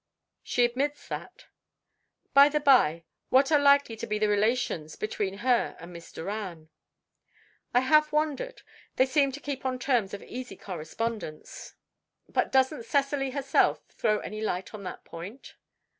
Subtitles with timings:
[0.41, 1.45] "She admits that."
[2.33, 6.69] "By the bye, what are likely to be the relations between her and Miss Doran?"
[7.71, 8.63] "I have wondered.
[8.95, 11.75] They seem to keep on terms of easy correspondence.
[12.27, 15.53] But doesn't Cecily herself throw any light on that point?"